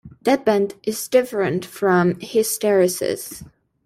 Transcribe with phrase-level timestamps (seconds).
[0.23, 3.43] Deadband is different from hysteresis.